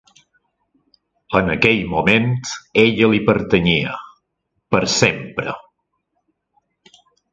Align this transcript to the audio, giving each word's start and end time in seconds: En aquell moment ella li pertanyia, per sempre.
En 1.39 1.51
aquell 1.55 1.81
moment 1.91 2.25
ella 2.85 3.11
li 3.11 3.21
pertanyia, 3.27 3.93
per 4.77 4.85
sempre. 4.95 5.55